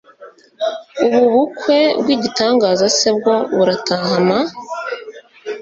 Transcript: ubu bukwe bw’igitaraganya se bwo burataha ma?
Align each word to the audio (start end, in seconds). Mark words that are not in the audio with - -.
ubu 1.05 1.19
bukwe 1.33 1.77
bw’igitaraganya 2.01 2.87
se 2.97 3.09
bwo 3.17 3.35
burataha 3.55 4.17
ma? 4.27 4.39